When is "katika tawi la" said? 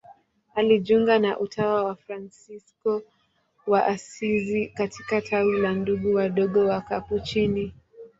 4.67-5.73